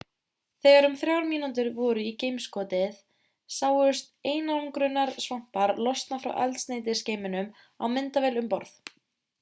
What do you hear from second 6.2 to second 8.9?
frá eldsneytisgeyminum á myndavél um borð